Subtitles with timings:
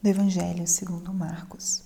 [0.00, 1.82] do Evangelho segundo Marcos.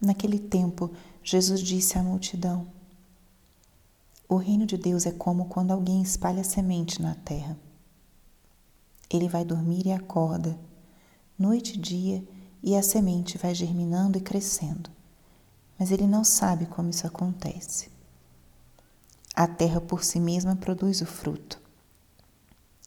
[0.00, 0.90] Naquele tempo,
[1.22, 2.68] Jesus disse à multidão:
[4.28, 7.58] O reino de Deus é como quando alguém espalha semente na terra.
[9.10, 10.56] Ele vai dormir e acorda,
[11.36, 12.24] noite e dia,
[12.62, 14.90] e a semente vai germinando e crescendo.
[15.76, 17.90] Mas ele não sabe como isso acontece.
[19.34, 21.60] A terra por si mesma produz o fruto.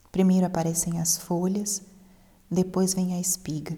[0.09, 1.81] Primeiro aparecem as folhas,
[2.53, 3.77] depois vem a espiga,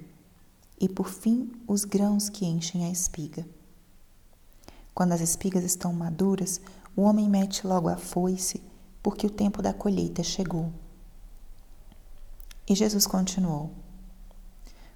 [0.82, 3.48] e por fim os grãos que enchem a espiga.
[4.96, 6.60] Quando as espigas estão maduras,
[6.96, 8.64] o homem mete logo a foice,
[9.04, 10.74] porque o tempo da colheita chegou.
[12.68, 13.70] E Jesus continuou: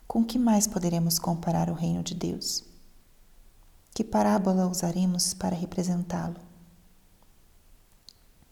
[0.07, 2.63] Com que mais poderemos comparar o reino de Deus?
[3.93, 6.39] Que parábola usaremos para representá-lo?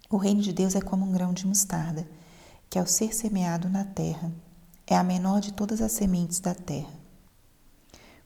[0.07, 2.07] O reino de Deus é como um grão de mostarda,
[2.69, 4.31] que ao ser semeado na terra,
[4.87, 6.93] é a menor de todas as sementes da terra.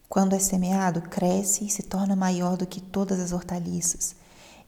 [0.09, 4.15] Quando é semeado, cresce e se torna maior do que todas as hortaliças,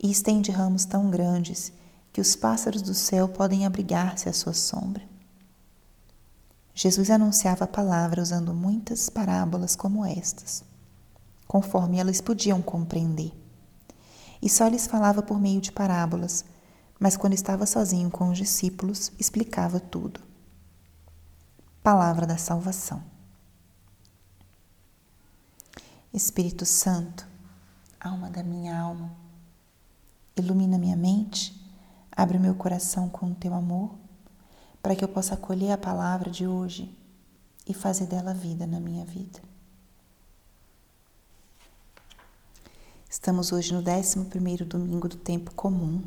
[0.01, 1.73] e estende ramos tão grandes
[2.13, 5.03] que os pássaros do céu podem abrigar-se à sua sombra.
[6.73, 10.63] Jesus anunciava a palavra usando muitas parábolas como estas,
[11.47, 13.33] conforme elas podiam compreender.
[14.41, 16.45] E só lhes falava por meio de parábolas,
[16.99, 20.30] mas quando estava sozinho com os discípulos, explicava tudo.
[21.83, 23.03] Palavra da Salvação.
[26.13, 27.27] Espírito Santo,
[27.99, 29.11] alma da minha alma,
[30.37, 31.59] ilumina minha mente,
[32.11, 33.95] abre meu coração com o teu amor,
[34.79, 36.95] para que eu possa acolher a palavra de hoje
[37.67, 39.41] e fazer dela vida na minha vida.
[43.09, 44.19] Estamos hoje no 11
[44.65, 46.03] domingo do tempo comum.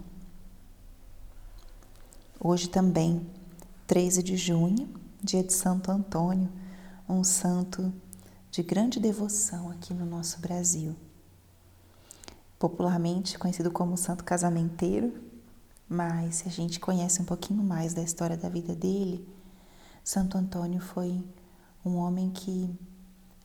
[2.38, 3.26] Hoje também,
[3.88, 6.52] 13 de junho, dia de Santo Antônio,
[7.08, 7.90] um santo
[8.50, 10.94] de grande devoção aqui no nosso Brasil.
[12.58, 15.18] Popularmente conhecido como Santo Casamenteiro,
[15.88, 19.26] mas se a gente conhece um pouquinho mais da história da vida dele,
[20.04, 21.26] Santo Antônio foi
[21.82, 22.78] um homem que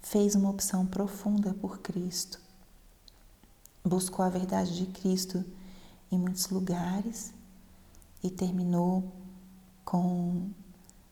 [0.02, 2.42] fez uma opção profunda por Cristo.
[3.86, 5.46] Buscou a verdade de Cristo
[6.12, 7.34] em muitos lugares
[8.22, 9.14] e terminou
[9.86, 10.52] com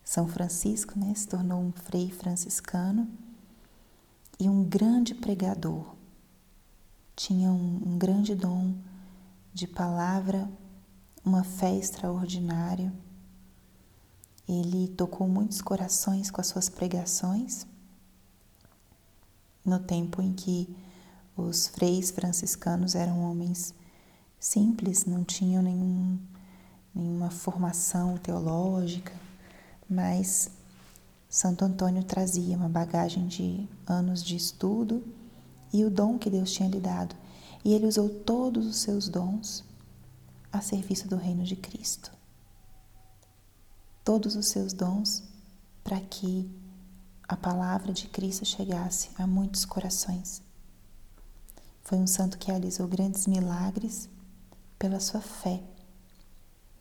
[0.08, 3.10] são Francisco né, se tornou um frei franciscano
[4.40, 5.96] e um grande pregador.
[7.14, 8.74] Tinha um, um grande dom
[9.54, 10.50] de palavra,
[11.26, 12.94] uma fé extraordinária.
[14.48, 17.68] Ele tocou muitos corações com as suas pregações.
[19.66, 20.74] No tempo em que
[21.36, 23.74] os freis franciscanos eram homens
[24.40, 26.18] simples, não tinham nenhum,
[26.96, 29.27] nenhuma formação teológica
[29.90, 30.50] mas
[31.30, 35.04] Santo Antônio trazia uma bagagem de anos de estudo
[35.74, 37.16] e o dom que Deus tinha lhe dado,
[37.64, 39.64] e ele usou todos os seus dons
[40.52, 42.12] a serviço do reino de Cristo.
[44.04, 45.24] Todos os seus dons
[45.84, 46.50] para que
[47.28, 50.42] a palavra de Cristo chegasse a muitos corações.
[51.82, 54.10] Foi um santo que realizou grandes milagres
[54.80, 55.62] pela sua fé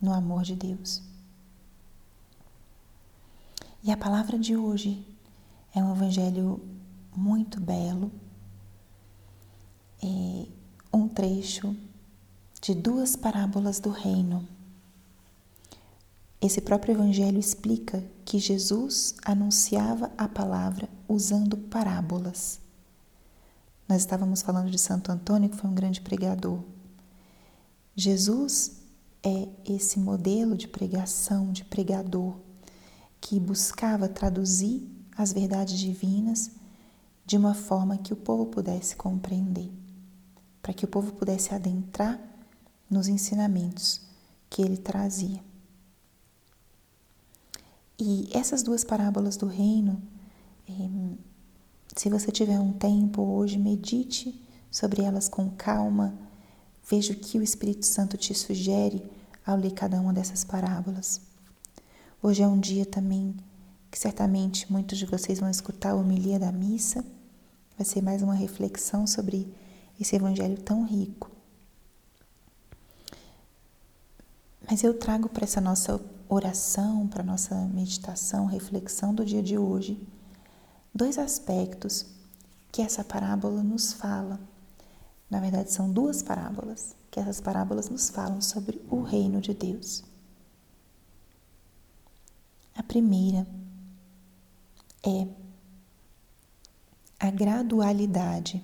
[0.01, 1.03] no amor de Deus.
[3.87, 5.07] E a palavra de hoje
[5.73, 6.61] é um evangelho
[7.15, 8.11] muito belo,
[10.03, 10.47] é
[10.93, 11.73] um trecho
[12.61, 14.45] de duas parábolas do reino.
[16.41, 22.59] Esse próprio evangelho explica que Jesus anunciava a palavra usando parábolas.
[23.89, 26.59] Nós estávamos falando de Santo Antônio, que foi um grande pregador.
[27.95, 28.83] Jesus
[29.23, 32.45] é esse modelo de pregação, de pregador
[33.29, 36.53] que buscava traduzir as verdades divinas
[37.25, 39.69] de uma forma que o povo pudesse compreender,
[40.63, 42.21] para que o povo pudesse adentrar
[42.89, 44.01] nos ensinamentos
[44.49, 45.43] que ele trazia.
[47.99, 50.01] E essas duas parábolas do reino,
[50.69, 51.17] eh,
[51.97, 54.41] se você tiver um tempo hoje, medite
[54.71, 56.17] sobre elas com calma,
[56.89, 59.03] veja o que o Espírito Santo te sugere
[59.45, 61.27] ao ler cada uma dessas parábolas.
[62.27, 63.37] Hoje é um dia também
[63.89, 67.05] que certamente muitos de vocês vão escutar a homilia da missa.
[67.79, 69.47] Vai ser mais uma reflexão sobre
[70.01, 71.31] esse evangelho tão rico.
[74.69, 79.97] Mas eu trago para essa nossa oração, para nossa meditação, reflexão do dia de hoje,
[80.93, 82.07] dois aspectos
[82.73, 84.41] que essa parábola nos fala.
[85.31, 90.16] Na verdade, são duas parábolas que essas parábolas nos falam sobre o reino de Deus.
[92.77, 93.47] A primeira
[95.03, 95.27] é
[97.19, 98.63] a gradualidade.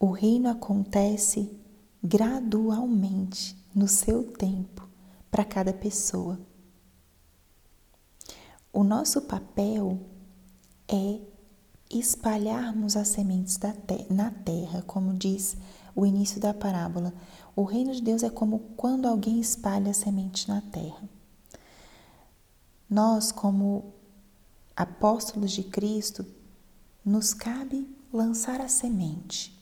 [0.00, 1.56] O reino acontece
[2.02, 4.88] gradualmente no seu tempo
[5.30, 6.40] para cada pessoa.
[8.72, 10.00] O nosso papel
[10.88, 11.20] é
[11.90, 15.56] espalharmos as sementes te na terra, como diz
[15.98, 17.12] o início da parábola.
[17.56, 21.02] O reino de Deus é como quando alguém espalha semente na terra.
[22.88, 23.92] Nós, como
[24.76, 26.24] apóstolos de Cristo,
[27.04, 29.52] nos cabe lançar a semente.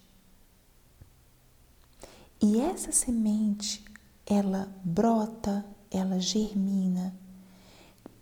[2.39, 3.83] E essa semente,
[4.27, 7.17] ela brota, ela germina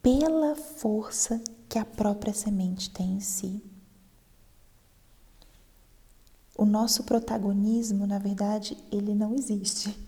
[0.00, 3.60] pela força que a própria semente tem em si.
[6.56, 9.98] O nosso protagonismo, na verdade, ele não existe.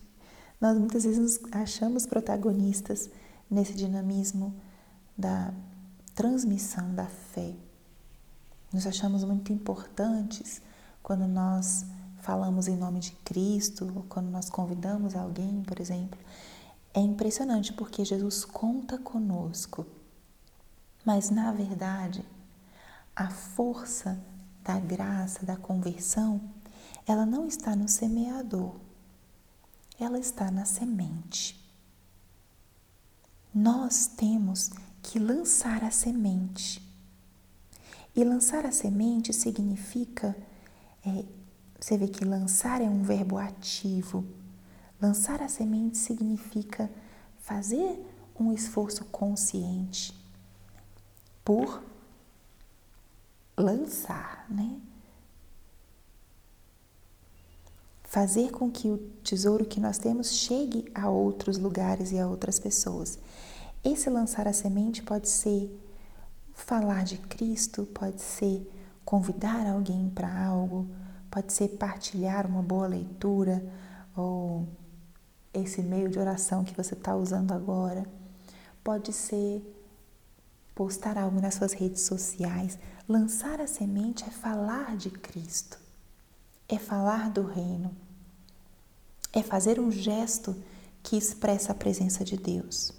[0.59, 3.09] Nós muitas vezes nos achamos protagonistas
[3.49, 4.55] nesse dinamismo
[5.17, 5.53] da
[6.15, 7.53] transmissão da fé.
[8.71, 10.61] Nos achamos muito importantes
[11.03, 11.85] quando nós
[12.21, 16.19] falamos em nome de Cristo, ou quando nós convidamos alguém, por exemplo.
[16.93, 19.85] É impressionante porque Jesus conta conosco.
[21.05, 22.25] Mas, na verdade,
[23.15, 24.19] a força
[24.67, 26.41] da graça, da conversão,
[27.07, 28.75] ela não está no semeador,
[29.97, 31.57] ela está na semente.
[33.55, 34.69] Nós temos
[35.01, 36.85] que lançar a semente.
[38.13, 40.35] E lançar a semente significa,
[41.05, 41.23] é,
[41.79, 44.25] você vê que lançar é um verbo ativo.
[45.01, 46.91] Lançar a semente significa
[47.39, 48.05] fazer
[48.37, 50.13] um esforço consciente
[51.45, 51.81] por
[53.57, 54.79] lançar, né?
[58.03, 62.59] Fazer com que o tesouro que nós temos chegue a outros lugares e a outras
[62.59, 63.19] pessoas.
[63.83, 65.69] Esse lançar a semente pode ser
[66.53, 68.69] falar de Cristo, pode ser
[69.03, 70.87] convidar alguém para algo,
[71.29, 73.63] pode ser partilhar uma boa leitura
[74.15, 74.67] ou
[75.53, 78.05] esse meio de oração que você está usando agora,
[78.83, 79.61] pode ser
[80.77, 82.77] postar algo nas suas redes sociais.
[83.09, 85.79] Lançar a semente é falar de Cristo,
[86.69, 87.97] é falar do Reino,
[89.33, 90.55] é fazer um gesto
[91.01, 92.93] que expressa a presença de Deus.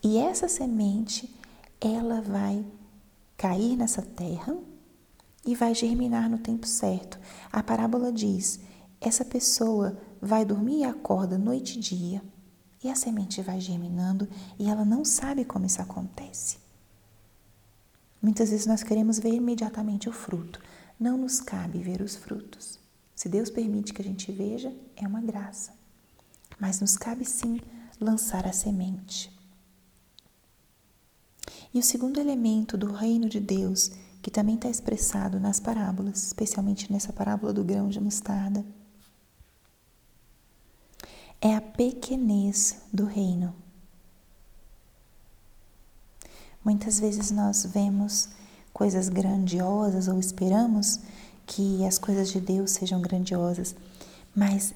[0.00, 1.34] E essa semente,
[1.80, 2.64] ela vai
[3.36, 4.56] cair nessa terra
[5.44, 7.18] e vai germinar no tempo certo.
[7.50, 8.60] A parábola diz:
[9.00, 12.22] essa pessoa vai dormir e acorda noite e dia,
[12.82, 14.28] e a semente vai germinando
[14.58, 16.58] e ela não sabe como isso acontece.
[18.20, 20.60] Muitas vezes nós queremos ver imediatamente o fruto.
[20.98, 22.78] Não nos cabe ver os frutos.
[23.14, 25.72] Se Deus permite que a gente veja, é uma graça.
[26.58, 27.60] Mas nos cabe sim
[28.00, 29.32] lançar a semente.
[31.72, 33.90] E o segundo elemento do reino de Deus,
[34.22, 38.64] que também está expressado nas parábolas, especialmente nessa parábola do grão de mostarda,
[41.40, 43.54] é a pequenez do reino.
[46.64, 48.28] Muitas vezes nós vemos
[48.72, 51.00] coisas grandiosas ou esperamos
[51.46, 53.74] que as coisas de Deus sejam grandiosas,
[54.34, 54.74] mas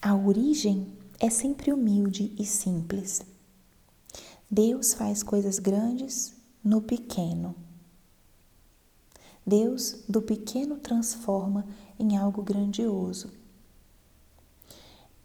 [0.00, 3.22] a origem é sempre humilde e simples.
[4.50, 7.54] Deus faz coisas grandes no pequeno.
[9.46, 11.66] Deus do pequeno transforma
[11.98, 13.32] em algo grandioso.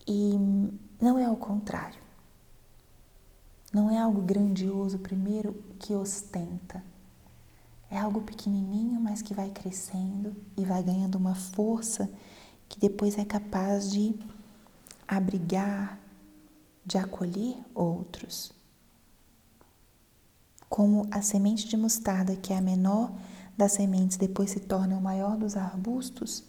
[0.08, 0.34] E
[1.02, 2.00] não é ao contrário.
[3.74, 6.84] Não é algo grandioso primeiro que ostenta.
[7.90, 12.10] É algo pequenininho, mas que vai crescendo e vai ganhando uma força
[12.68, 14.16] que depois é capaz de
[15.08, 16.00] abrigar,
[16.86, 18.58] de acolher outros
[20.70, 23.12] como a semente de mostarda, que é a menor
[23.58, 26.44] das sementes, depois se torna o maior dos arbustos,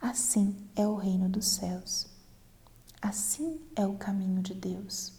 [0.00, 2.06] assim é o reino dos céus.
[3.00, 5.12] Assim é o caminho de Deus.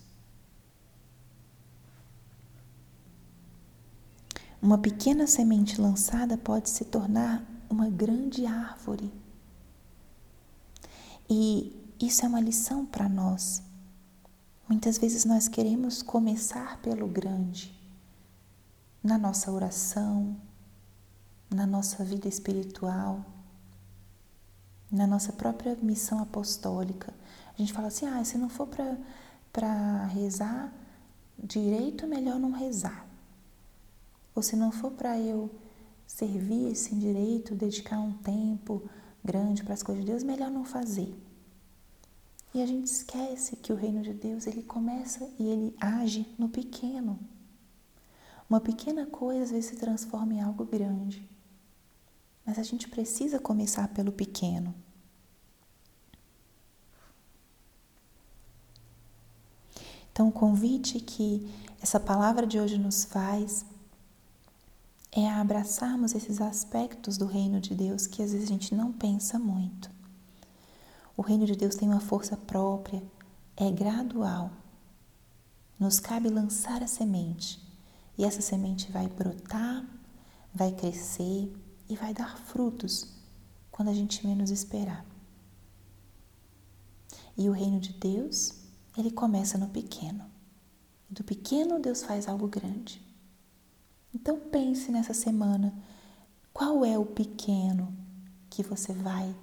[4.62, 9.14] Uma pequena semente lançada pode se tornar uma grande árvore.
[11.30, 13.62] E isso é uma lição para nós.
[14.68, 17.74] Muitas vezes nós queremos começar pelo grande,
[19.02, 20.36] na nossa oração,
[21.50, 23.26] na nossa vida espiritual,
[24.92, 27.14] na nossa própria missão apostólica.
[27.58, 28.68] A gente fala assim: ah, se não for
[29.52, 30.72] para rezar
[31.38, 33.08] direito, é melhor não rezar.
[34.36, 35.50] Ou se não for para eu
[36.06, 38.88] servir assim direito, dedicar um tempo
[39.24, 41.14] grande para as coisas de Deus, melhor não fazer.
[42.54, 46.48] E a gente esquece que o reino de Deus ele começa e ele age no
[46.48, 47.20] pequeno.
[48.50, 51.28] Uma pequena coisa às vezes se transforma em algo grande.
[52.46, 54.74] Mas a gente precisa começar pelo pequeno.
[60.18, 61.48] Então, o convite que
[61.80, 63.64] essa palavra de hoje nos faz
[65.12, 68.92] é a abraçarmos esses aspectos do reino de Deus que às vezes a gente não
[68.92, 69.92] pensa muito.
[71.16, 73.04] O reino de Deus tem uma força própria,
[73.56, 74.50] é gradual.
[75.80, 77.62] Nos cabe lançar a semente
[78.18, 79.86] e essa semente vai brotar,
[80.52, 81.56] vai crescer
[81.88, 83.08] e vai dar frutos
[83.70, 85.06] quando a gente menos esperar.
[87.38, 88.66] E o reino de Deus,
[88.98, 90.26] ele começa no pequeno.
[91.10, 93.02] E do pequeno Deus faz algo grande.
[94.14, 95.74] Então pense nessa semana,
[96.52, 97.96] qual é o pequeno
[98.50, 99.36] que você vai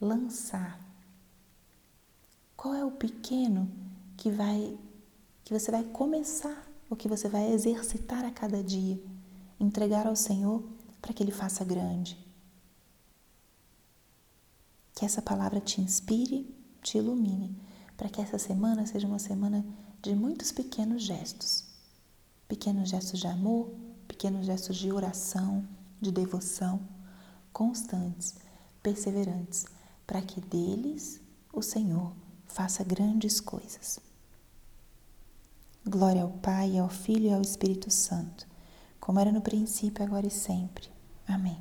[0.00, 0.78] lançar?
[2.56, 3.70] Qual é o pequeno
[4.16, 4.76] que vai
[5.44, 9.02] que você vai começar ou que você vai exercitar a cada dia,
[9.58, 10.62] entregar ao Senhor
[11.00, 12.18] para que ele faça grande?
[14.94, 17.56] Que essa palavra te inspire, te ilumine,
[17.98, 19.66] para que essa semana seja uma semana
[20.00, 21.64] de muitos pequenos gestos.
[22.46, 23.74] Pequenos gestos de amor,
[24.06, 25.66] pequenos gestos de oração,
[26.00, 26.80] de devoção,
[27.52, 28.36] constantes,
[28.82, 29.66] perseverantes,
[30.06, 31.20] para que deles
[31.52, 32.12] o Senhor
[32.46, 33.98] faça grandes coisas.
[35.84, 38.46] Glória ao Pai, ao Filho e ao Espírito Santo,
[39.00, 40.88] como era no princípio, agora e sempre.
[41.26, 41.60] Amém.